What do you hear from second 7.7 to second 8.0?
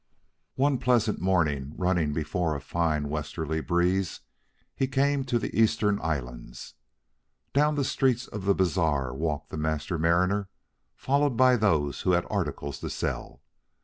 the